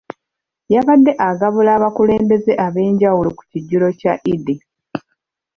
[0.73, 4.45] Yabadde agabula abakulembeze ab'enjawulo ku kijjulo kya Eid